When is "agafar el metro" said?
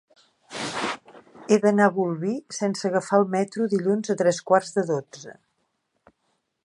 2.89-3.69